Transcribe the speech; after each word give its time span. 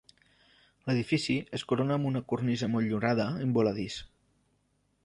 L'edifici 0.87 1.35
es 1.59 1.65
corona 1.73 1.99
amb 2.01 2.09
una 2.13 2.23
cornisa 2.33 2.71
motllurada 2.77 3.31
en 3.47 3.57
voladís. 3.61 4.01